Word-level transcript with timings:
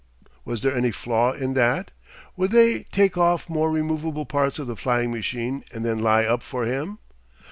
Was 0.45 0.63
there 0.63 0.75
any 0.75 0.89
flaw 0.89 1.31
in 1.31 1.53
that? 1.53 1.91
Would 2.35 2.49
they 2.49 2.85
take 2.85 3.19
off 3.19 3.47
more 3.47 3.69
removable 3.69 4.25
parts 4.25 4.57
of 4.57 4.65
the 4.65 4.75
flying 4.75 5.11
machine 5.11 5.63
and 5.71 5.85
then 5.85 5.99
lie 5.99 6.25
up 6.25 6.41
for 6.41 6.65
him? 6.65 6.97